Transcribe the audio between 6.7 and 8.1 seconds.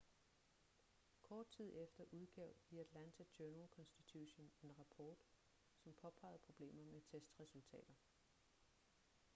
med testresultater